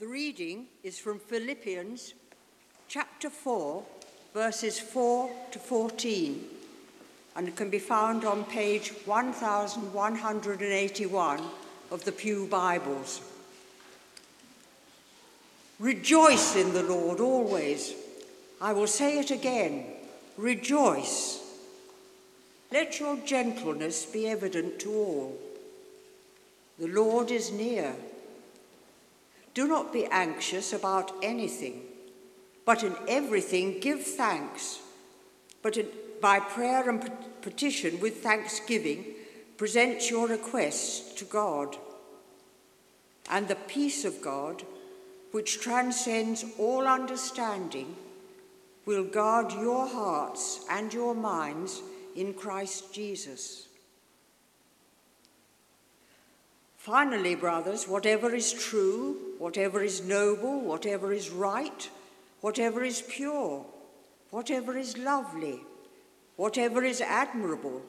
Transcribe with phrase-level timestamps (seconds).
[0.00, 2.14] The reading is from Philippians
[2.88, 3.84] chapter 4,
[4.32, 6.42] verses 4 to 14,
[7.36, 11.40] and it can be found on page 1181
[11.90, 13.20] of the Pew Bibles.
[15.78, 17.92] Rejoice in the Lord always.
[18.58, 19.84] I will say it again
[20.38, 21.42] rejoice.
[22.72, 25.38] Let your gentleness be evident to all.
[26.78, 27.94] The Lord is near.
[29.54, 31.82] Do not be anxious about anything,
[32.64, 34.80] but in everything give thanks.
[35.62, 35.88] But in,
[36.20, 37.10] by prayer and
[37.42, 39.04] petition with thanksgiving,
[39.56, 41.76] present your requests to God.
[43.28, 44.64] And the peace of God,
[45.32, 47.96] which transcends all understanding,
[48.86, 51.82] will guard your hearts and your minds
[52.16, 53.68] in Christ Jesus.
[56.90, 61.88] Finally, brothers, whatever is true, whatever is noble, whatever is right,
[62.40, 63.64] whatever is pure,
[64.30, 65.60] whatever is lovely,
[66.34, 67.80] whatever is admirable,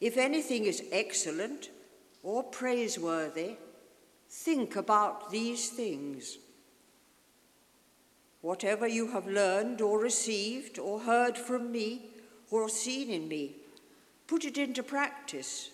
[0.00, 1.70] if anything is excellent
[2.24, 3.54] or praiseworthy,
[4.28, 6.38] think about these things.
[8.40, 12.10] Whatever you have learned or received or heard from me
[12.50, 13.54] or seen in me,
[14.26, 15.70] put it into practice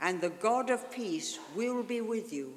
[0.00, 2.54] and the God of peace will be with you.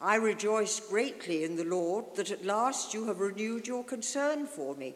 [0.00, 4.74] I rejoice greatly in the Lord that at last you have renewed your concern for
[4.74, 4.94] me.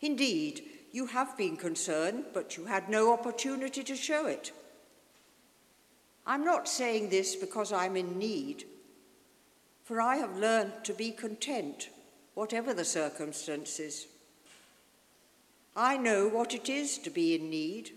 [0.00, 4.50] Indeed, you have been concerned, but you had no opportunity to show it.
[6.26, 8.64] I'm not saying this because I'm in need,
[9.84, 11.90] for I have learned to be content,
[12.34, 14.06] whatever the circumstances.
[15.74, 17.92] I know what it is to be in need,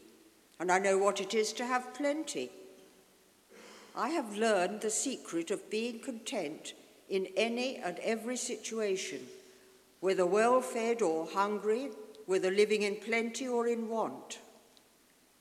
[0.59, 2.49] and I know what it is to have plenty.
[3.95, 6.73] I have learned the secret of being content
[7.09, 9.27] in any and every situation,
[9.99, 11.89] whether well fed or hungry,
[12.25, 14.39] whether living in plenty or in want.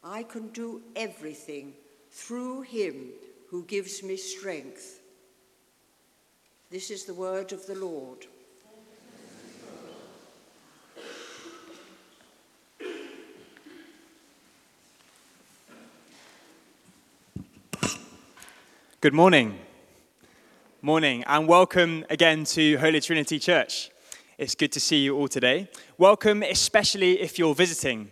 [0.03, 1.75] I can do everything
[2.11, 3.11] through him
[3.51, 5.01] who gives me strength.
[6.71, 8.27] This is the word of the Lord.
[19.04, 19.59] Good morning.
[20.81, 23.91] Morning, and welcome again to Holy Trinity Church.
[24.38, 25.69] It's good to see you all today.
[25.98, 28.10] Welcome, especially if you're visiting.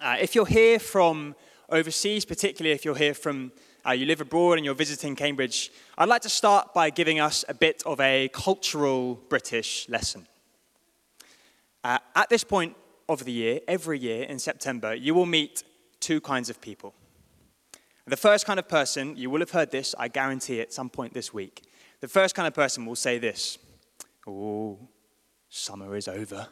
[0.00, 1.36] Uh, if you're here from
[1.70, 3.52] overseas, particularly if you're here from
[3.86, 7.44] uh, you live abroad and you're visiting Cambridge, I'd like to start by giving us
[7.48, 10.26] a bit of a cultural British lesson.
[11.84, 12.74] Uh, at this point
[13.08, 15.62] of the year, every year in September, you will meet
[16.00, 16.94] two kinds of people.
[18.08, 21.12] The first kind of person, you will have heard this, I guarantee at some point
[21.12, 21.64] this week.
[22.00, 23.58] The first kind of person will say this
[24.24, 24.78] Oh,
[25.48, 26.46] summer is over.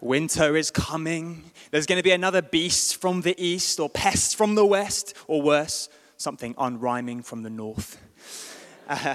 [0.00, 1.44] Winter is coming.
[1.70, 5.40] There's going to be another beast from the east, or pest from the west, or
[5.40, 7.98] worse, something unrhyming from the north.
[8.88, 9.14] Uh,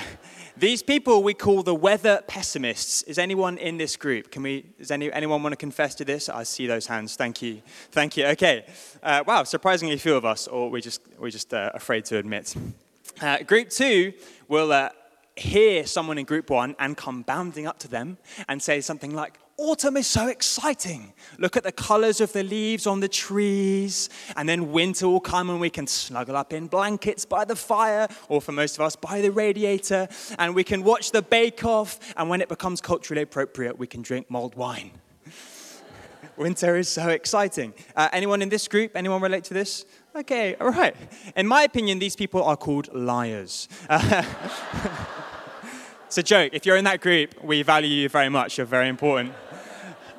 [0.59, 3.03] these people we call the weather pessimists.
[3.03, 4.31] Is anyone in this group?
[4.31, 4.65] Can we?
[4.77, 6.29] Does any, anyone want to confess to this?
[6.29, 7.15] I see those hands.
[7.15, 7.61] Thank you.
[7.91, 8.25] Thank you.
[8.27, 8.65] Okay.
[9.03, 9.43] Uh, wow.
[9.43, 12.55] Surprisingly few of us, or we just we're just uh, afraid to admit.
[13.21, 14.13] Uh, group two
[14.47, 14.89] will uh,
[15.35, 19.39] hear someone in group one and come bounding up to them and say something like,
[19.59, 21.13] Autumn is so exciting.
[21.39, 24.07] Look at the colors of the leaves on the trees.
[24.35, 28.07] And then winter will come and we can snuggle up in blankets by the fire,
[28.29, 30.09] or for most of us, by the radiator.
[30.37, 31.99] And we can watch the bake off.
[32.15, 34.91] And when it becomes culturally appropriate, we can drink mulled wine.
[36.37, 37.73] winter is so exciting.
[37.95, 38.91] Uh, anyone in this group?
[38.95, 39.85] Anyone relate to this?
[40.15, 40.95] Okay, all right.
[41.35, 43.67] In my opinion, these people are called liars.
[46.05, 46.51] it's a joke.
[46.53, 48.59] If you're in that group, we value you very much.
[48.59, 49.33] You're very important.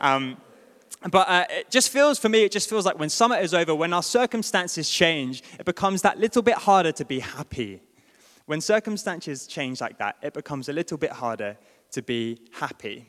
[0.01, 0.37] Um,
[1.11, 3.75] but uh, it just feels, for me, it just feels like when summer is over,
[3.75, 7.83] when our circumstances change, it becomes that little bit harder to be happy.
[8.47, 11.57] When circumstances change like that, it becomes a little bit harder
[11.93, 13.07] to be happy.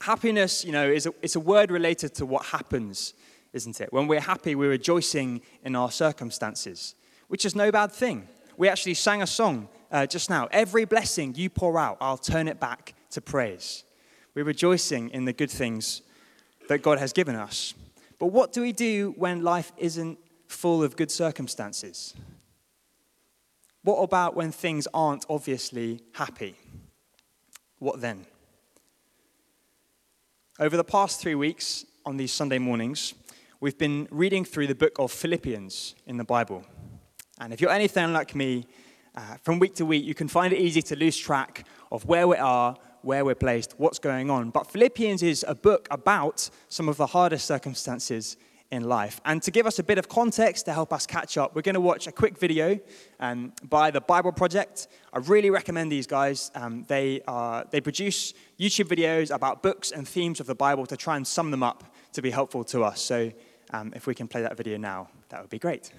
[0.00, 3.14] Happiness, you know, is a, it's a word related to what happens,
[3.52, 3.92] isn't it?
[3.92, 6.94] When we're happy, we're rejoicing in our circumstances,
[7.28, 8.28] which is no bad thing.
[8.56, 10.48] We actually sang a song uh, just now.
[10.50, 13.84] Every blessing you pour out, I'll turn it back to praise.
[14.36, 16.02] We're rejoicing in the good things
[16.68, 17.72] that God has given us.
[18.18, 22.12] But what do we do when life isn't full of good circumstances?
[23.82, 26.54] What about when things aren't obviously happy?
[27.78, 28.26] What then?
[30.60, 33.14] Over the past three weeks on these Sunday mornings,
[33.60, 36.62] we've been reading through the book of Philippians in the Bible.
[37.40, 38.66] And if you're anything like me,
[39.14, 42.28] uh, from week to week, you can find it easy to lose track of where
[42.28, 44.50] we are, where we're placed, what's going on.
[44.50, 48.36] But Philippians is a book about some of the hardest circumstances
[48.72, 49.20] in life.
[49.24, 51.76] And to give us a bit of context to help us catch up, we're going
[51.76, 52.80] to watch a quick video
[53.20, 54.88] um, by the Bible Project.
[55.12, 56.50] I really recommend these guys.
[56.56, 60.96] Um, they, are, they produce YouTube videos about books and themes of the Bible to
[60.96, 63.00] try and sum them up to be helpful to us.
[63.00, 63.30] So
[63.70, 65.92] um, if we can play that video now, that would be great.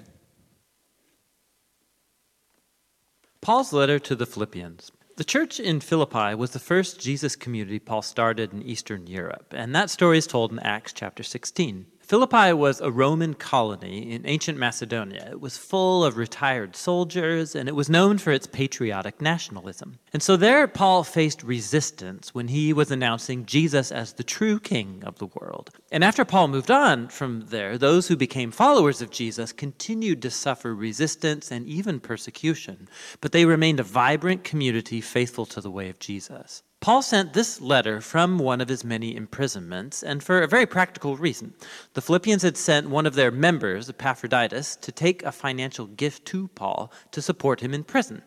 [3.40, 4.92] Paul's letter to the Philippians.
[5.18, 9.74] The church in Philippi was the first Jesus community Paul started in Eastern Europe, and
[9.74, 11.88] that story is told in Acts chapter 16.
[12.08, 15.28] Philippi was a Roman colony in ancient Macedonia.
[15.30, 20.00] It was full of retired soldiers, and it was known for its patriotic nationalism.
[20.14, 25.04] And so there, Paul faced resistance when he was announcing Jesus as the true king
[25.06, 25.72] of the world.
[25.92, 30.32] And after Paul moved on from there, those who became followers of Jesus continued to
[30.32, 32.88] suffer resistance and even persecution,
[33.20, 36.64] but they remained a vibrant community faithful to the way of Jesus.
[36.80, 41.18] Paul sent this letter from one of his many imprisonments, and for a very practical
[41.18, 41.54] reason.
[41.96, 46.50] The Philippians had sent one of their members, Epaphroditus, to take a financial gift to
[46.50, 48.22] Paul to support him in prison.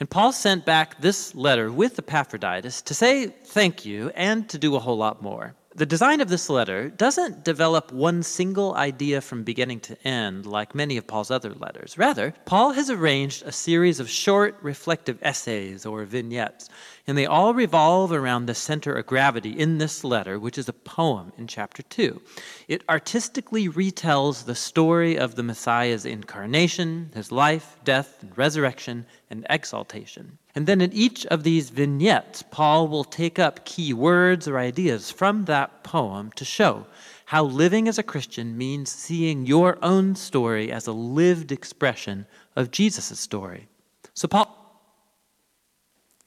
[0.00, 4.76] And Paul sent back this letter with Epaphroditus to say thank you and to do
[4.76, 5.54] a whole lot more.
[5.76, 10.74] The design of this letter doesn't develop one single idea from beginning to end like
[10.74, 11.96] many of Paul's other letters.
[11.96, 16.68] Rather, Paul has arranged a series of short, reflective essays or vignettes,
[17.10, 20.72] and they all revolve around the center of gravity in this letter, which is a
[20.72, 22.22] poem in chapter 2.
[22.68, 29.44] It artistically retells the story of the Messiah's incarnation, his life, death, and resurrection, and
[29.50, 30.38] exaltation.
[30.54, 35.10] And then in each of these vignettes, Paul will take up key words or ideas
[35.10, 36.86] from that poem to show
[37.24, 42.70] how living as a Christian means seeing your own story as a lived expression of
[42.70, 43.66] Jesus' story.
[44.14, 44.59] So, Paul.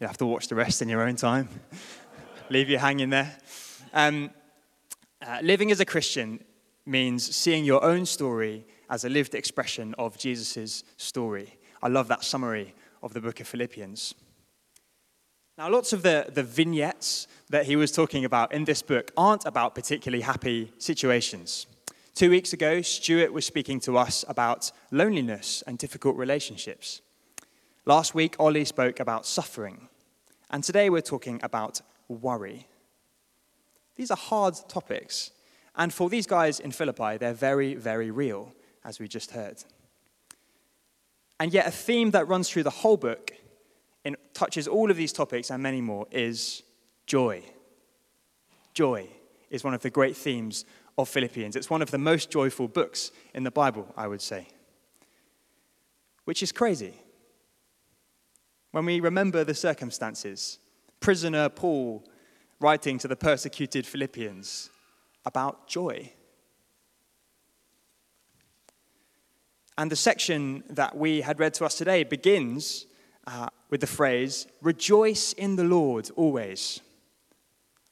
[0.03, 1.47] You have to watch the rest in your own time.
[2.49, 3.37] Leave you hanging there.
[3.93, 4.31] Um,
[5.25, 6.43] uh, living as a Christian
[6.85, 11.57] means seeing your own story as a lived expression of Jesus' story.
[11.81, 14.13] I love that summary of the book of Philippians.
[15.57, 19.45] Now, lots of the, the vignettes that he was talking about in this book aren't
[19.45, 21.65] about particularly happy situations.
[22.13, 26.99] Two weeks ago, Stuart was speaking to us about loneliness and difficult relationships.
[27.85, 29.87] Last week, Ollie spoke about suffering.
[30.53, 32.67] And today, we're talking about worry.
[33.95, 35.31] These are hard topics.
[35.75, 38.53] And for these guys in Philippi, they're very, very real,
[38.85, 39.63] as we just heard.
[41.39, 43.33] And yet, a theme that runs through the whole book
[44.05, 46.61] and touches all of these topics and many more is
[47.07, 47.41] joy.
[48.75, 49.07] Joy
[49.49, 50.65] is one of the great themes
[50.99, 51.55] of Philippians.
[51.55, 54.49] It's one of the most joyful books in the Bible, I would say.
[56.25, 56.93] Which is crazy.
[58.73, 60.57] When we remember the circumstances,
[60.99, 62.03] prisoner Paul
[62.59, 64.71] writing to the persecuted Philippians
[65.27, 66.11] about joy.
[69.77, 72.87] And the section that we had read to us today begins
[73.27, 76.81] uh, with the phrase, Rejoice in the Lord always.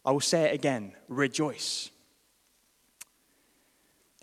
[0.04, 1.92] I will say it again rejoice.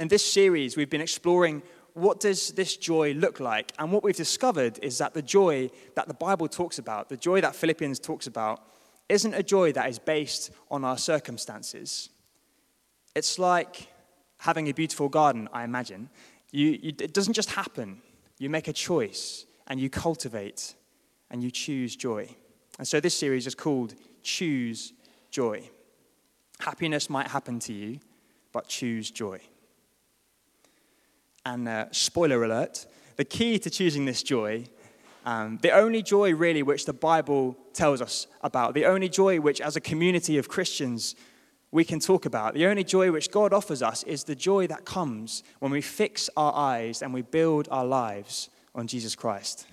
[0.00, 1.62] In this series, we've been exploring
[1.98, 3.72] what does this joy look like?
[3.78, 7.40] And what we've discovered is that the joy that the Bible talks about, the joy
[7.40, 8.62] that Philippians talks about,
[9.08, 12.10] isn't a joy that is based on our circumstances.
[13.14, 13.88] It's like
[14.38, 16.10] having a beautiful garden, I imagine.
[16.52, 18.00] You, you, it doesn't just happen.
[18.38, 20.74] You make a choice and you cultivate
[21.30, 22.28] and you choose joy.
[22.78, 24.92] And so this series is called Choose
[25.30, 25.68] Joy.
[26.60, 27.98] Happiness might happen to you,
[28.52, 29.40] but choose joy.
[31.44, 34.64] And uh, spoiler alert the key to choosing this joy,
[35.26, 39.60] um, the only joy really which the Bible tells us about, the only joy which
[39.60, 41.16] as a community of Christians
[41.70, 42.54] we can talk about.
[42.54, 46.30] The only joy which God offers us is the joy that comes when we fix
[46.36, 49.66] our eyes and we build our lives on Jesus Christ.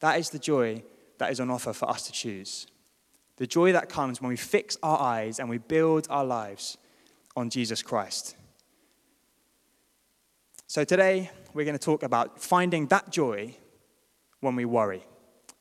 [0.00, 0.82] That is the joy
[1.18, 2.66] that is on offer for us to choose.
[3.36, 6.78] The joy that comes when we fix our eyes and we build our lives
[7.36, 8.36] on Jesus Christ.
[10.74, 13.56] So today, we're going to talk about finding that joy
[14.40, 15.04] when we worry.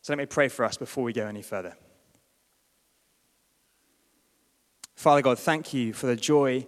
[0.01, 1.77] So let me pray for us before we go any further.
[4.96, 6.65] Father God, thank you for the joy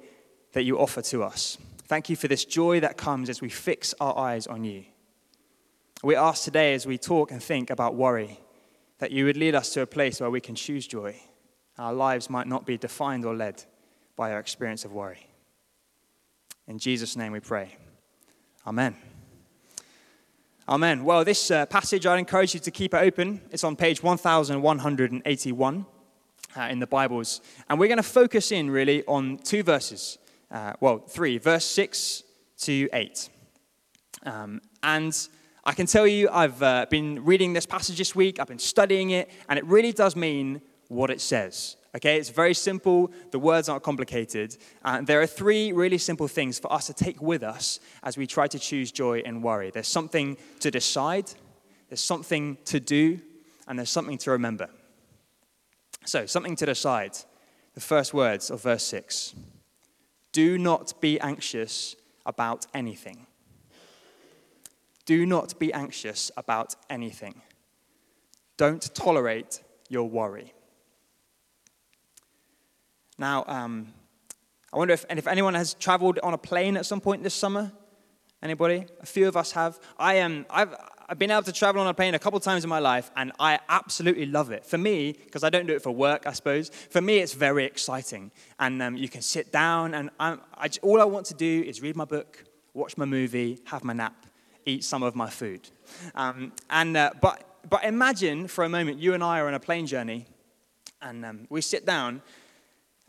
[0.53, 1.57] that you offer to us.
[1.87, 4.85] Thank you for this joy that comes as we fix our eyes on you.
[6.03, 8.39] We ask today, as we talk and think about worry,
[8.99, 11.19] that you would lead us to a place where we can choose joy.
[11.79, 13.63] Our lives might not be defined or led
[14.15, 15.31] by our experience of worry.
[16.67, 17.75] In Jesus' name we pray.
[18.67, 18.95] Amen.
[20.67, 21.03] Amen.
[21.03, 23.41] Well, this uh, passage, I'd encourage you to keep it open.
[23.51, 25.85] It's on page 1181
[26.57, 27.41] uh, in the Bibles.
[27.69, 30.17] And we're going to focus in really on two verses.
[30.49, 32.23] Uh, well, three, verse 6
[32.61, 33.29] to 8.
[34.25, 35.15] Um, and
[35.63, 39.11] I can tell you, I've uh, been reading this passage this week, I've been studying
[39.11, 41.75] it, and it really does mean what it says.
[41.95, 43.09] Okay, it's very simple.
[43.31, 44.57] The words aren't complicated.
[44.83, 48.27] And there are three really simple things for us to take with us as we
[48.27, 49.71] try to choose joy and worry.
[49.71, 51.31] There's something to decide,
[51.89, 53.21] there's something to do,
[53.67, 54.69] and there's something to remember.
[56.03, 57.17] So, something to decide.
[57.75, 59.33] The first words of verse 6
[60.33, 63.27] Do not be anxious about anything.
[65.05, 67.41] Do not be anxious about anything.
[68.57, 70.54] Don't tolerate your worry.
[73.17, 73.93] Now, um,
[74.73, 77.33] I wonder if, and if anyone has traveled on a plane at some point this
[77.33, 77.71] summer.
[78.43, 78.85] Anybody?
[79.01, 79.79] A few of us have.
[79.97, 80.45] I am.
[80.49, 80.75] I've,
[81.07, 83.09] I've been able to travel on a plane a couple of times in my life,
[83.15, 84.65] and I absolutely love it.
[84.65, 86.69] For me, because I don't do it for work, I suppose.
[86.69, 90.37] For me, it's very exciting, and um, you can sit down, and I,
[90.81, 92.43] all I want to do is read my book,
[92.73, 94.25] watch my movie, have my nap,
[94.65, 95.69] eat some of my food.
[96.15, 99.59] Um, and uh, but but imagine for a moment you and I are on a
[99.59, 100.25] plane journey,
[101.01, 102.21] and um, we sit down,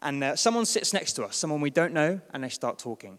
[0.06, 3.18] and uh, someone sits next to us, someone we don't know, and they start talking.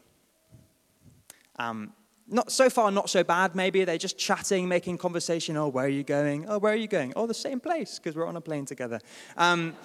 [1.59, 1.91] Um,
[2.29, 3.55] not so far, not so bad.
[3.55, 5.57] Maybe they're just chatting, making conversation.
[5.57, 6.45] Oh, where are you going?
[6.47, 7.11] Oh, where are you going?
[7.17, 9.01] Oh, the same place because we're on a plane together.
[9.35, 9.75] Um,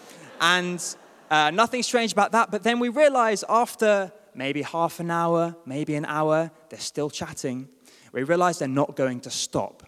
[0.41, 0.81] and
[1.29, 2.53] uh, nothing strange about that.
[2.53, 7.69] But then we realize after maybe half an hour, maybe an hour, they're still chatting.
[8.13, 9.83] We realize they're not going to stop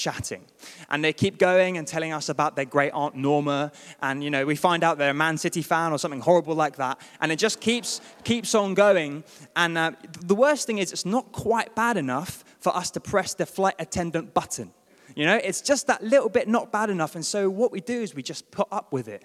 [0.00, 0.44] chatting.
[0.88, 3.70] And they keep going and telling us about their great aunt Norma.
[4.00, 6.76] And, you know, we find out they're a Man City fan or something horrible like
[6.76, 7.00] that.
[7.20, 9.22] And it just keeps, keeps on going.
[9.54, 13.34] And uh, the worst thing is, it's not quite bad enough for us to press
[13.34, 14.72] the flight attendant button.
[15.14, 17.14] You know, it's just that little bit not bad enough.
[17.14, 19.22] And so what we do is we just put up with it.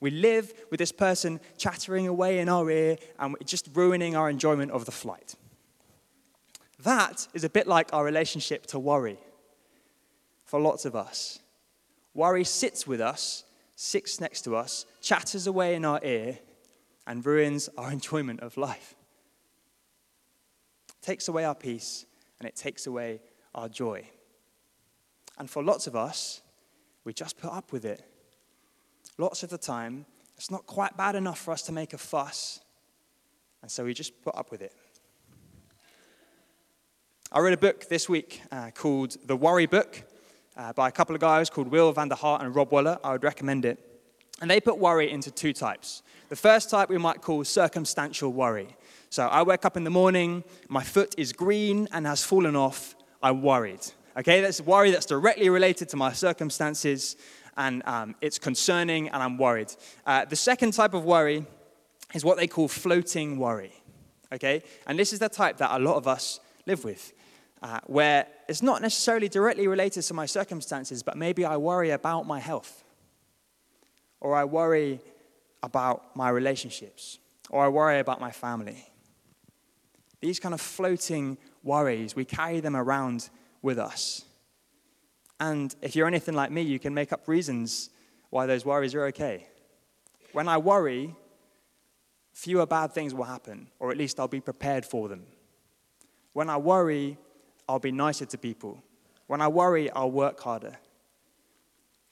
[0.00, 4.72] We live with this person chattering away in our ear and just ruining our enjoyment
[4.72, 5.34] of the flight.
[6.82, 9.18] That is a bit like our relationship to worry
[10.50, 11.38] for lots of us.
[12.12, 13.44] Worry sits with us,
[13.76, 16.40] sits next to us, chatters away in our ear,
[17.06, 18.96] and ruins our enjoyment of life.
[20.88, 22.04] It takes away our peace
[22.40, 23.20] and it takes away
[23.54, 24.02] our joy.
[25.38, 26.42] And for lots of us,
[27.04, 28.02] we just put up with it.
[29.18, 30.04] Lots of the time,
[30.36, 32.58] it's not quite bad enough for us to make a fuss,
[33.62, 34.74] and so we just put up with it.
[37.30, 40.09] I read a book this week uh, called The Worry Book
[40.60, 42.98] uh, by a couple of guys called Will van der Hart and Rob Waller.
[43.02, 43.78] I would recommend it.
[44.42, 46.02] And they put worry into two types.
[46.28, 48.76] The first type we might call circumstantial worry.
[49.08, 52.94] So I wake up in the morning, my foot is green and has fallen off,
[53.22, 53.80] I'm worried.
[54.16, 57.16] Okay, that's worry that's directly related to my circumstances
[57.56, 59.72] and um, it's concerning and I'm worried.
[60.06, 61.46] Uh, the second type of worry
[62.12, 63.72] is what they call floating worry.
[64.32, 67.12] Okay, and this is the type that a lot of us live with
[67.62, 72.26] uh, where it's not necessarily directly related to my circumstances, but maybe I worry about
[72.26, 72.84] my health,
[74.20, 75.00] or I worry
[75.62, 77.18] about my relationships,
[77.50, 78.86] or I worry about my family.
[80.20, 83.28] These kind of floating worries, we carry them around
[83.62, 84.24] with us.
[85.38, 87.90] And if you're anything like me, you can make up reasons
[88.30, 89.46] why those worries are okay.
[90.32, 91.14] When I worry,
[92.32, 95.26] fewer bad things will happen, or at least I'll be prepared for them.
[96.32, 97.18] When I worry,
[97.70, 98.82] I'll be nicer to people.
[99.28, 100.76] When I worry, I'll work harder.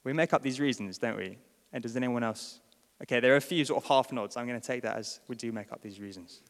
[0.04, 1.38] We make up these reasons, don't we?
[1.72, 2.60] And does anyone else?
[3.02, 4.36] Okay, there are a few sort of half nods.
[4.36, 6.42] I'm going to take that as we do make up these reasons.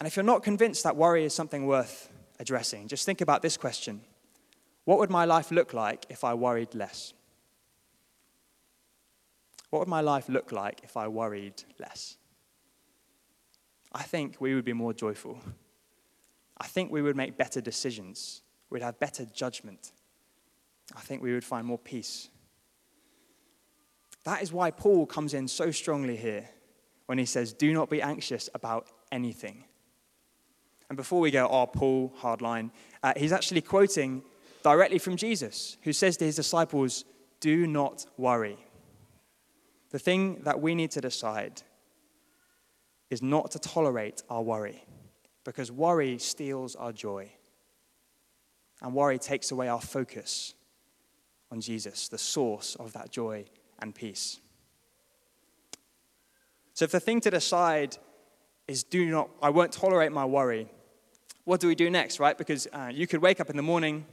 [0.00, 3.56] And if you're not convinced that worry is something worth addressing, just think about this
[3.56, 4.00] question
[4.84, 7.14] What would my life look like if I worried less?
[9.70, 12.16] What would my life look like if I worried less?
[13.92, 15.38] I think we would be more joyful.
[16.58, 18.42] I think we would make better decisions.
[18.70, 19.92] We'd have better judgment.
[20.94, 22.28] I think we would find more peace.
[24.24, 26.48] That is why Paul comes in so strongly here
[27.06, 29.64] when he says, Do not be anxious about anything.
[30.88, 32.70] And before we go, oh, Paul, hardline,
[33.02, 34.22] uh, he's actually quoting
[34.62, 37.04] directly from Jesus, who says to his disciples,
[37.40, 38.58] Do not worry.
[39.90, 41.62] The thing that we need to decide
[43.10, 44.84] is not to tolerate our worry
[45.44, 47.30] because worry steals our joy.
[48.82, 50.54] And worry takes away our focus
[51.50, 53.44] on Jesus, the source of that joy
[53.80, 54.40] and peace.
[56.72, 57.96] So if the thing to decide
[58.66, 60.68] is do not, I won't tolerate my worry,
[61.44, 62.36] what do we do next, right?
[62.36, 64.06] Because uh, you could wake up in the morning,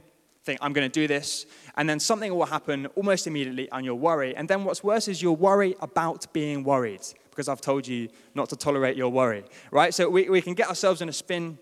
[0.44, 1.46] think, I'm going to do this,
[1.76, 4.36] and then something will happen almost immediately, and you'll worry.
[4.36, 8.50] And then what's worse is you'll worry about being worried, because I've told you not
[8.50, 9.94] to tolerate your worry, right?
[9.94, 11.58] So we, we can get ourselves in a spin.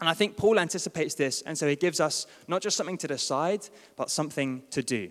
[0.00, 3.06] And I think Paul anticipates this, and so he gives us not just something to
[3.06, 5.10] decide, but something to do.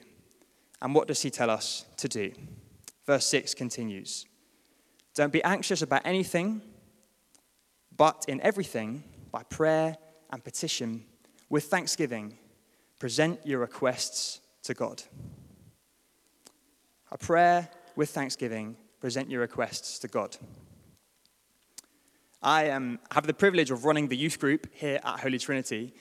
[0.81, 2.33] And what does he tell us to do?
[3.05, 4.25] Verse 6 continues
[5.15, 6.61] Don't be anxious about anything,
[7.95, 9.95] but in everything, by prayer
[10.29, 11.05] and petition,
[11.49, 12.37] with thanksgiving,
[12.99, 15.03] present your requests to God.
[17.11, 20.37] A prayer with thanksgiving, present your requests to God.
[22.43, 25.93] I um, have the privilege of running the youth group here at Holy Trinity,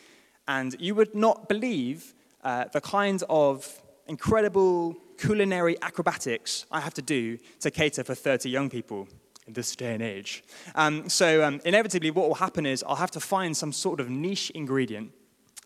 [0.46, 2.14] and you would not believe
[2.44, 8.48] uh, the kind of incredible culinary acrobatics I have to do to cater for 30
[8.50, 9.08] young people
[9.46, 10.44] in this day and age.
[10.74, 14.10] Um, so, um, inevitably, what will happen is I'll have to find some sort of
[14.10, 15.12] niche ingredient,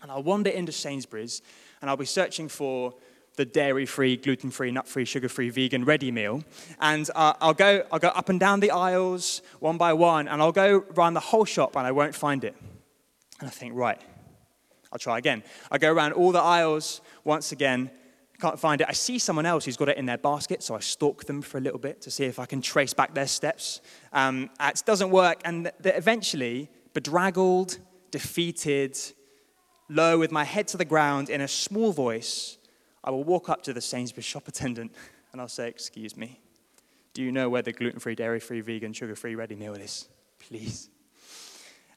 [0.03, 1.43] and I'll wander into Sainsbury's,
[1.81, 2.95] and I'll be searching for
[3.37, 6.45] the dairy-free, gluten-free, nut-free, sugar-free, vegan ready meal,
[6.81, 10.41] and uh, I'll go, I'll go up and down the aisles one by one, and
[10.41, 12.55] I'll go around the whole shop, and I won't find it.
[13.41, 14.01] And I think, right,
[14.93, 15.43] I'll try again.
[15.71, 17.91] I go around all the aisles once again,
[18.41, 18.87] can't find it.
[18.89, 21.59] I see someone else who's got it in their basket, so I stalk them for
[21.59, 23.81] a little bit to see if I can trace back their steps.
[24.13, 27.79] Um, it doesn't work, and eventually, bedraggled,
[28.11, 28.99] defeated,
[29.89, 32.59] low with my head to the ground, in a small voice,
[33.05, 34.93] I will walk up to the Sainsbury's shop attendant
[35.31, 36.41] and I'll say, Excuse me,
[37.13, 40.09] do you know where the gluten free, dairy free, vegan, sugar free ready meal is?
[40.41, 40.89] Please.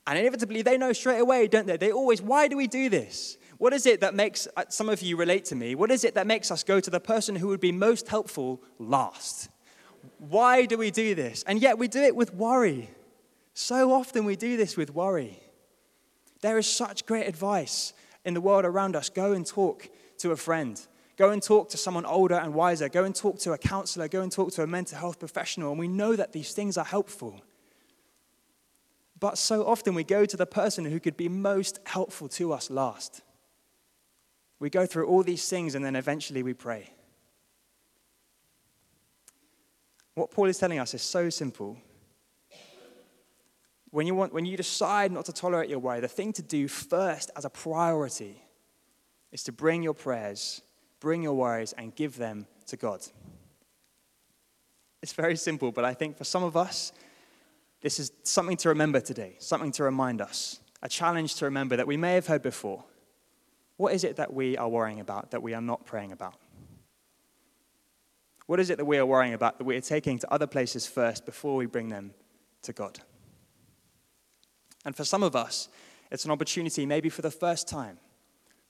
[0.05, 1.77] And inevitably, they know straight away, don't they?
[1.77, 3.37] They always, why do we do this?
[3.57, 6.13] What is it that makes, uh, some of you relate to me, what is it
[6.15, 9.49] that makes us go to the person who would be most helpful last?
[10.19, 11.43] Why do we do this?
[11.47, 12.89] And yet we do it with worry.
[13.53, 15.39] So often we do this with worry.
[16.41, 19.09] There is such great advice in the world around us.
[19.09, 20.79] Go and talk to a friend.
[21.17, 22.89] Go and talk to someone older and wiser.
[22.89, 24.07] Go and talk to a counselor.
[24.07, 25.71] Go and talk to a mental health professional.
[25.71, 27.41] And we know that these things are helpful.
[29.19, 32.69] But so often we go to the person who could be most helpful to us
[32.69, 33.21] last.
[34.59, 36.91] We go through all these things and then eventually we pray.
[40.13, 41.77] What Paul is telling us is so simple.
[43.89, 46.67] When you, want, when you decide not to tolerate your worry, the thing to do
[46.67, 48.41] first as a priority
[49.31, 50.61] is to bring your prayers,
[50.99, 53.01] bring your worries, and give them to God.
[55.01, 56.91] It's very simple, but I think for some of us,
[57.81, 61.87] this is something to remember today, something to remind us, a challenge to remember that
[61.87, 62.83] we may have heard before.
[63.77, 66.35] What is it that we are worrying about that we are not praying about?
[68.47, 70.87] What is it that we are worrying about that we are taking to other places
[70.87, 72.13] first before we bring them
[72.63, 72.99] to God?
[74.83, 75.69] And for some of us,
[76.11, 77.99] it's an opportunity, maybe for the first time,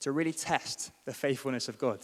[0.02, 2.00] to really test the faithfulness of God.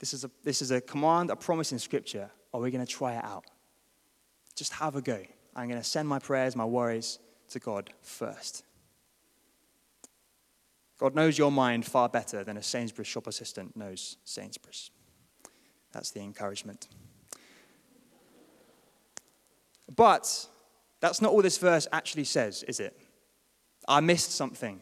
[0.00, 2.30] This is a, this is a command, a promise in Scripture.
[2.52, 3.44] Are we going to try it out?
[4.54, 5.20] Just have a go.
[5.56, 7.18] I'm going to send my prayers, my worries
[7.50, 8.64] to God first.
[10.98, 14.90] God knows your mind far better than a Sainsbury's shop assistant knows Sainsbury's.
[15.92, 16.88] That's the encouragement.
[19.94, 20.48] But
[21.00, 22.98] that's not all this verse actually says, is it?
[23.86, 24.80] I missed something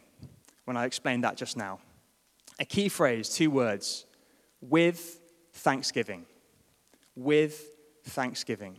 [0.65, 1.79] when I explained that just now.
[2.59, 4.05] A key phrase, two words
[4.61, 5.19] with
[5.53, 6.25] thanksgiving.
[7.15, 7.69] With
[8.05, 8.77] thanksgiving.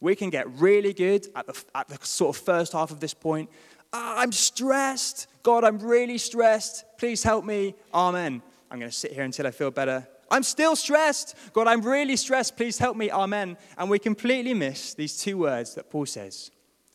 [0.00, 3.14] We can get really good at the, at the sort of first half of this
[3.14, 3.48] point
[3.92, 5.26] Ah, I'm stressed.
[5.42, 6.84] God, I'm really stressed.
[6.98, 7.74] Please help me.
[7.92, 8.42] Amen.
[8.70, 10.06] I'm going to sit here until I feel better.
[10.30, 11.36] I'm still stressed.
[11.52, 12.56] God, I'm really stressed.
[12.56, 13.10] Please help me.
[13.10, 13.58] Amen.
[13.76, 16.50] And we completely miss these two words that Paul says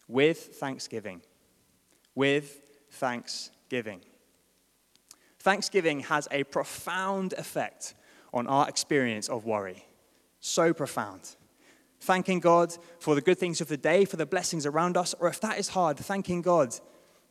[0.07, 1.21] with thanksgiving.
[2.15, 2.61] With
[2.91, 3.53] thanksgiving.
[5.39, 7.93] Thanksgiving has a profound effect
[8.33, 9.85] on our experience of worry.
[10.39, 11.35] So profound
[11.99, 15.27] thanking God for the good things of the day, for the blessings around us, or
[15.27, 16.75] if that is hard, thanking God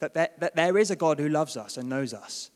[0.00, 2.50] that there, that there is a God who loves us and knows us,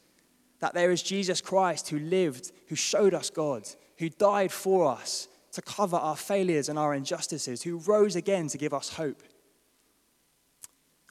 [0.58, 3.66] that there is Jesus Christ who lived, who showed us God,
[3.98, 8.58] who died for us to cover our failures and our injustices, who rose again to
[8.58, 9.22] give us hope.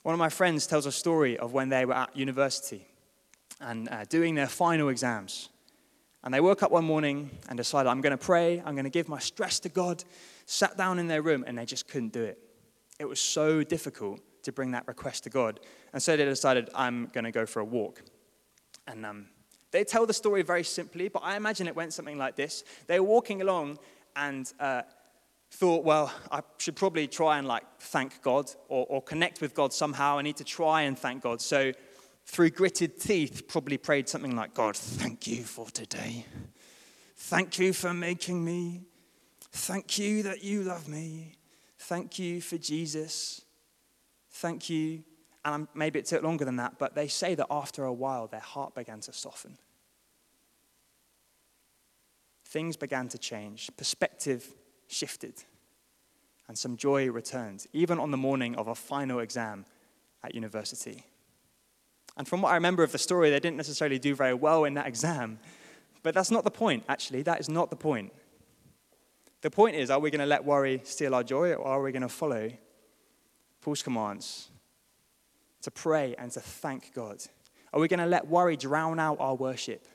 [0.10, 2.84] One of my friends tells a story of when they were at university
[3.62, 5.50] and uh, doing their final exams.
[6.24, 8.90] And they woke up one morning and decided, I'm going to pray, I'm going to
[8.90, 10.04] give my stress to God,
[10.48, 12.40] sat down in their room, and they just couldn't do it.
[12.98, 15.60] It was so difficult to bring that request to God.
[15.94, 18.02] And so they decided, I'm going to go for a walk.
[18.88, 19.28] And um,
[19.70, 22.64] they tell the story very simply, but I imagine it went something like this.
[22.88, 23.78] They were walking along,
[24.16, 24.82] and uh,
[25.52, 29.74] thought, well, I should probably try and like thank God or, or connect with God
[29.74, 30.18] somehow.
[30.18, 31.42] I need to try and thank God.
[31.42, 31.74] So,
[32.26, 36.26] through gritted teeth, probably prayed something like, God, thank you for today.
[37.16, 38.84] Thank you for making me.
[39.52, 41.38] Thank you that you love me.
[41.80, 43.42] Thank you for Jesus.
[44.30, 45.04] Thank you.
[45.44, 48.40] And maybe it took longer than that, but they say that after a while, their
[48.40, 49.58] heart began to soften.
[52.46, 53.70] Things began to change.
[53.76, 54.54] Perspective
[54.90, 55.34] shifted.
[56.48, 59.66] And some joy returned, even on the morning of a final exam
[60.24, 61.06] at university.
[62.18, 64.74] And from what I remember of the story, they didn't necessarily do very well in
[64.74, 65.40] that exam.
[66.04, 67.22] But that's not the point, actually.
[67.22, 68.12] That is not the point.
[69.42, 71.92] The point is are we going to let worry steal our joy, or are we
[71.92, 72.52] going to follow
[73.62, 74.50] Paul's commands
[75.62, 77.24] to pray and to thank God?
[77.72, 79.86] Are we going to let worry drown out our worship?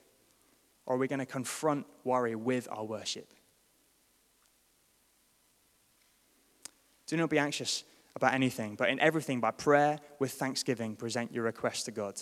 [0.87, 3.34] Or are we going to confront worry with our worship?
[7.15, 7.85] Do not be anxious
[8.17, 12.21] about anything, but in everything, by prayer with thanksgiving, present your request to God.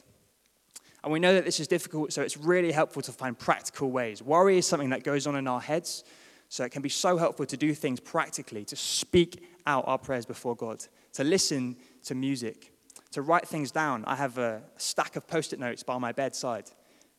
[1.02, 4.22] And we know that this is difficult, so it's really helpful to find practical ways.
[4.22, 6.04] Worry is something that goes on in our heads,
[6.50, 10.26] so it can be so helpful to do things practically, to speak out our prayers
[10.26, 12.70] before God, to listen to music,
[13.12, 14.04] to write things down.
[14.06, 16.70] I have a stack of post it notes by my bedside.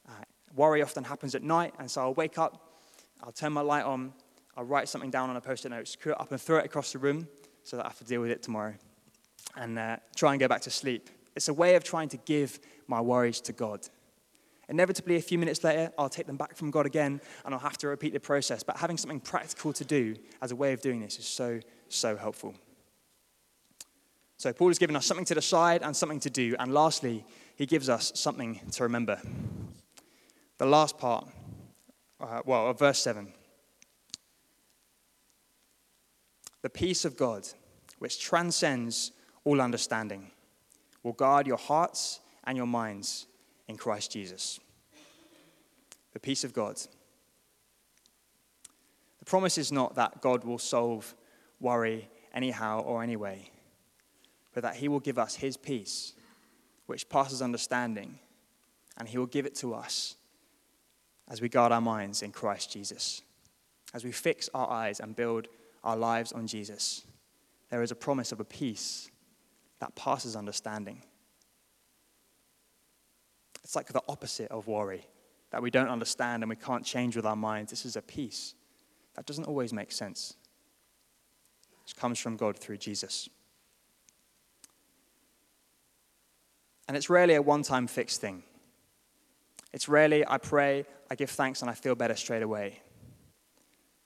[0.08, 0.12] Uh,
[0.56, 2.78] worry often happens at night, and so I'll wake up,
[3.24, 4.14] I'll turn my light on,
[4.56, 6.66] I'll write something down on a post it note, screw it up, and throw it
[6.66, 7.28] across the room
[7.64, 8.74] so that I have to deal with it tomorrow
[9.56, 11.10] and uh, try and go back to sleep.
[11.36, 13.88] It's a way of trying to give my worries to God.
[14.70, 17.78] Inevitably, a few minutes later, I'll take them back from God again and I'll have
[17.80, 18.64] to repeat the process.
[18.64, 22.16] But having something practical to do as a way of doing this is so, so
[22.16, 22.56] helpful.
[24.38, 26.56] So, Paul has given us something to decide and something to do.
[26.60, 29.22] And lastly, he gives us something to remember.
[30.58, 31.28] The last part,
[32.20, 33.32] uh, well, of verse 7
[36.64, 37.46] The peace of God,
[38.00, 39.12] which transcends
[39.44, 40.32] all understanding,
[41.04, 43.28] will guard your hearts and your minds
[43.68, 44.60] in Christ Jesus.
[46.14, 46.80] The peace of God.
[49.20, 51.14] The promise is not that God will solve
[51.60, 53.50] worry anyhow or anyway,
[54.54, 56.14] but that He will give us His peace,
[56.86, 58.20] which passes understanding,
[58.98, 60.16] and He will give it to us
[61.30, 63.22] as we guard our minds in Christ Jesus,
[63.94, 65.48] as we fix our eyes and build
[65.84, 67.04] our lives on Jesus,
[67.70, 69.10] there is a promise of a peace
[69.80, 71.02] that passes understanding.
[73.64, 75.08] It's like the opposite of worry
[75.52, 77.70] that we don't understand and we can't change with our minds.
[77.70, 78.56] This is a peace
[79.16, 80.36] that doesn't always make sense.
[81.88, 83.30] It comes from God through Jesus.
[86.88, 88.44] And it's rarely a one time fixed thing.
[89.72, 92.82] It's rarely I pray, I give thanks, and I feel better straight away.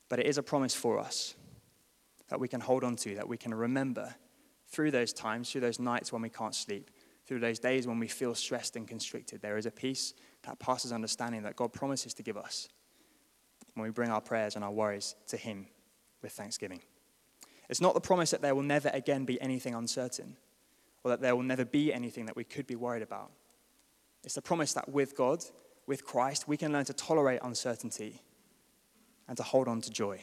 [0.09, 1.35] But it is a promise for us
[2.29, 4.15] that we can hold on to, that we can remember
[4.67, 6.91] through those times, through those nights when we can't sleep,
[7.25, 9.41] through those days when we feel stressed and constricted.
[9.41, 10.13] There is a peace
[10.43, 12.67] that passes understanding that God promises to give us
[13.73, 15.67] when we bring our prayers and our worries to Him
[16.21, 16.81] with thanksgiving.
[17.69, 20.37] It's not the promise that there will never again be anything uncertain
[21.03, 23.31] or that there will never be anything that we could be worried about.
[24.23, 25.43] It's the promise that with God,
[25.85, 28.21] with Christ, we can learn to tolerate uncertainty
[29.27, 30.21] and to hold on to joy.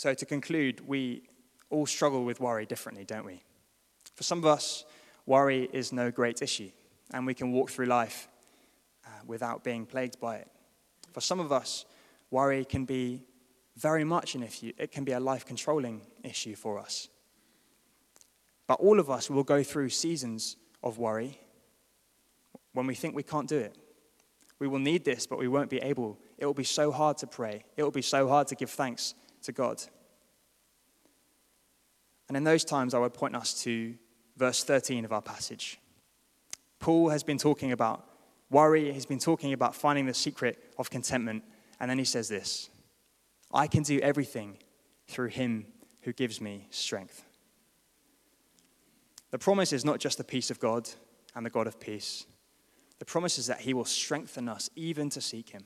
[0.00, 1.24] So, to conclude, we
[1.68, 3.42] all struggle with worry differently, don't we?
[4.14, 4.86] For some of us,
[5.26, 6.70] worry is no great issue,
[7.12, 8.26] and we can walk through life
[9.04, 10.48] uh, without being plagued by it.
[11.12, 11.84] For some of us,
[12.30, 13.26] worry can be
[13.76, 17.10] very much an issue, it can be a life controlling issue for us.
[18.66, 21.38] But all of us will go through seasons of worry
[22.72, 23.76] when we think we can't do it.
[24.58, 26.18] We will need this, but we won't be able.
[26.38, 27.64] It will be so hard to pray.
[27.76, 29.82] It will be so hard to give thanks to God.
[32.28, 33.94] And in those times, I would point us to
[34.36, 35.78] verse 13 of our passage.
[36.78, 38.06] Paul has been talking about
[38.50, 41.44] worry, he's been talking about finding the secret of contentment,
[41.78, 42.70] and then he says this
[43.52, 44.58] I can do everything
[45.08, 45.66] through him
[46.02, 47.24] who gives me strength.
[49.30, 50.88] The promise is not just the peace of God
[51.34, 52.26] and the God of peace.
[52.98, 55.64] The promise is that he will strengthen us even to seek him.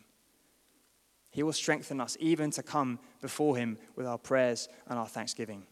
[1.35, 5.65] He will strengthen us even to come before Him with our prayers and our thanksgiving.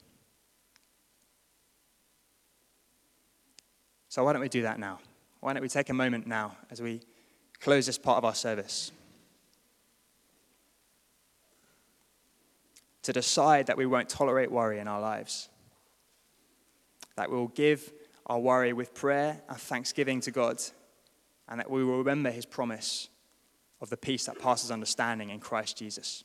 [4.09, 4.99] So, why don't we do that now?
[5.39, 7.01] Why don't we take a moment now as we
[7.61, 8.91] close this part of our service
[13.03, 15.49] to decide that we won't tolerate worry in our lives,
[17.15, 17.93] that we will give
[18.27, 20.61] our worry with prayer and thanksgiving to God,
[21.49, 23.09] and that we will remember His promise
[23.83, 26.25] of the peace that passes understanding in Christ Jesus.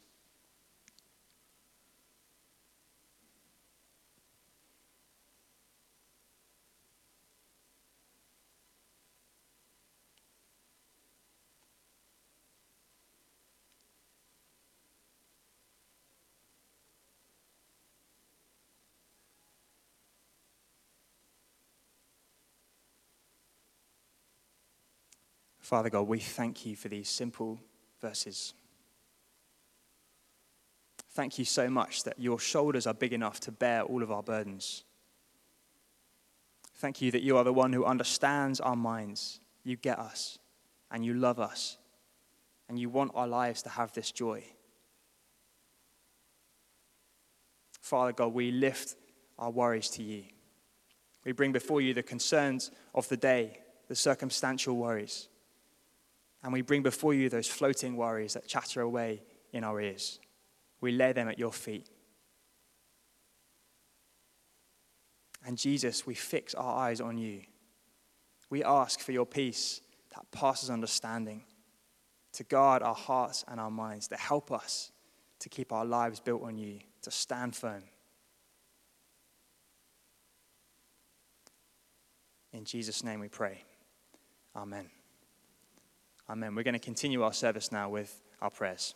[25.67, 27.60] Father God, we thank you for these simple
[27.99, 28.53] verses.
[31.10, 34.23] Thank you so much that your shoulders are big enough to bear all of our
[34.23, 34.86] burdens.
[36.75, 39.41] Thank you that you are the one who understands our minds.
[39.65, 40.39] You get us,
[40.89, 41.77] and you love us,
[42.69, 44.45] and you want our lives to have this joy.
[47.82, 48.95] Father God, we lift
[49.38, 50.23] our worries to you.
[51.25, 55.27] We bring before you the concerns of the day, the circumstantial worries
[56.43, 60.19] and we bring before you those floating worries that chatter away in our ears.
[60.82, 61.89] We lay them at your feet.
[65.45, 67.41] And Jesus, we fix our eyes on you.
[68.50, 69.82] We ask for your peace
[70.15, 71.43] that passes understanding,
[72.34, 74.91] to guard our hearts and our minds, to help us
[75.39, 77.84] to keep our lives built on you, to stand firm.
[82.54, 83.63] In Jesus' name we pray.
[84.56, 84.96] Amen.
[86.29, 86.55] Amen.
[86.55, 88.95] We're going to continue our service now with our prayers.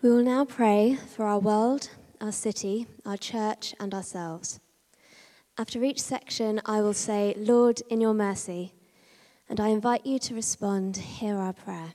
[0.00, 4.60] We will now pray for our world, our city, our church, and ourselves.
[5.58, 8.74] After each section, I will say, Lord, in your mercy,
[9.48, 11.92] and I invite you to respond, Hear our prayer.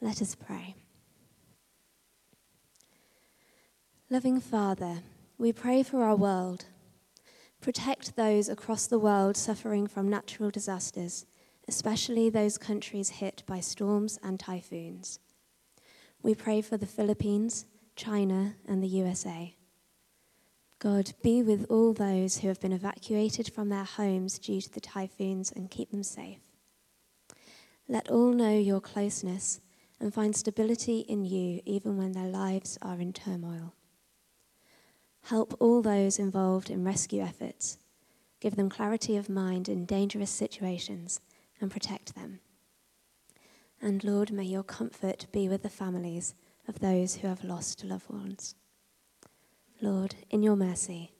[0.00, 0.74] Let us pray.
[4.10, 5.02] Loving Father,
[5.38, 6.66] we pray for our world.
[7.60, 11.26] Protect those across the world suffering from natural disasters,
[11.66, 15.18] especially those countries hit by storms and typhoons.
[16.22, 19.56] We pray for the Philippines, China, and the USA.
[20.84, 24.82] God, be with all those who have been evacuated from their homes due to the
[24.82, 26.42] typhoons and keep them safe.
[27.88, 29.62] Let all know your closeness
[29.98, 33.72] and find stability in you even when their lives are in turmoil.
[35.22, 37.78] Help all those involved in rescue efforts.
[38.40, 41.18] Give them clarity of mind in dangerous situations
[41.62, 42.40] and protect them.
[43.80, 46.34] And Lord, may your comfort be with the families
[46.68, 48.54] of those who have lost loved ones.
[49.84, 51.12] Lord, in your mercy,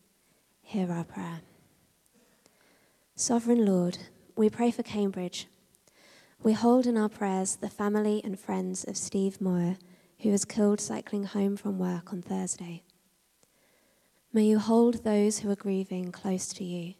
[0.62, 1.42] hear our prayer.
[3.14, 3.98] Sovereign Lord,
[4.36, 5.48] we pray for Cambridge.
[6.42, 9.76] We hold in our prayers the family and friends of Steve Moyer,
[10.20, 12.84] who was killed cycling home from work on Thursday.
[14.32, 16.94] May you hold those who are grieving close to you.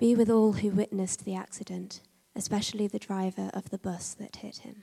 [0.00, 2.00] Be with all who witnessed the accident,
[2.34, 4.82] especially the driver of the bus that hit him.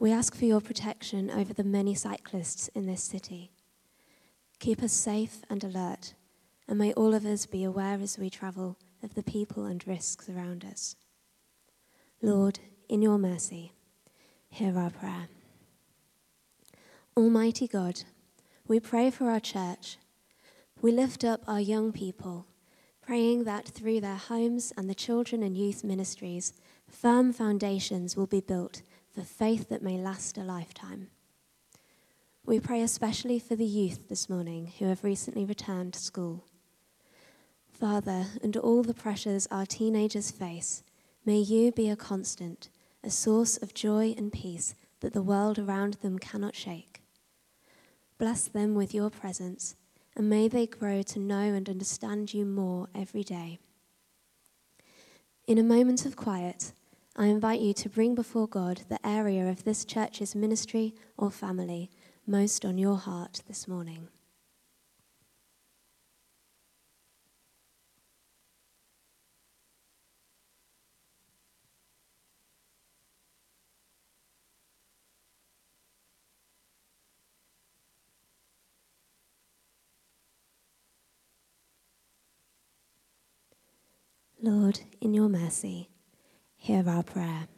[0.00, 3.50] We ask for your protection over the many cyclists in this city.
[4.60, 6.14] Keep us safe and alert,
[6.68, 10.28] and may all of us be aware as we travel of the people and risks
[10.28, 10.94] around us.
[12.22, 13.72] Lord, in your mercy,
[14.48, 15.28] hear our prayer.
[17.16, 18.04] Almighty God,
[18.68, 19.98] we pray for our church.
[20.80, 22.46] We lift up our young people,
[23.02, 26.52] praying that through their homes and the children and youth ministries,
[26.88, 28.82] firm foundations will be built
[29.18, 31.08] for faith that may last a lifetime.
[32.46, 36.44] We pray especially for the youth this morning who have recently returned to school.
[37.68, 40.84] Father, under all the pressures our teenagers face,
[41.26, 42.68] may you be a constant,
[43.02, 47.02] a source of joy and peace that the world around them cannot shake.
[48.18, 49.74] Bless them with your presence,
[50.14, 53.58] and may they grow to know and understand you more every day.
[55.48, 56.70] In a moment of quiet,
[57.20, 61.90] I invite you to bring before God the area of this church's ministry or family
[62.28, 64.06] most on your heart this morning.
[84.40, 85.88] Lord, in your mercy,
[86.68, 87.48] hear our prayer.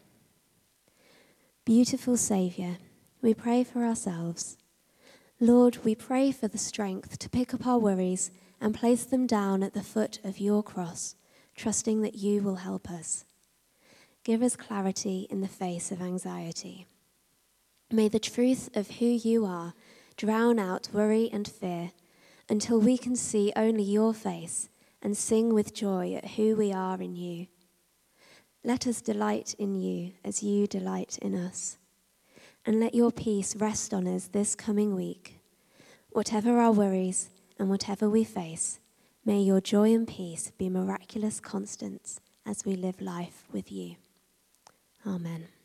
[1.64, 2.76] Beautiful Saviour,
[3.20, 4.56] we pray for ourselves.
[5.40, 9.64] Lord, we pray for the strength to pick up our worries and place them down
[9.64, 11.16] at the foot of your cross,
[11.56, 13.24] trusting that you will help us.
[14.22, 16.86] Give us clarity in the face of anxiety.
[17.90, 19.74] May the truth of who you are
[20.16, 21.90] drown out worry and fear
[22.48, 24.68] until we can see only your face
[25.02, 27.48] and sing with joy at who we are in you.
[28.62, 31.78] Let us delight in you as you delight in us.
[32.66, 35.38] And let your peace rest on us this coming week.
[36.10, 38.78] Whatever our worries and whatever we face,
[39.24, 43.96] may your joy and peace be miraculous constants as we live life with you.
[45.06, 45.59] Amen.